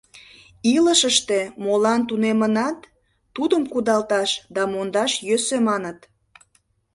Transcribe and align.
Илышыште 0.75 1.39
молан 1.63 2.01
тунемынат— 2.09 2.77
тудым 3.35 3.63
кудалташ 3.71 4.29
да 4.55 4.61
мондаш 4.73 5.11
йӧсӧ, 5.27 5.57
маныт... 5.67 5.99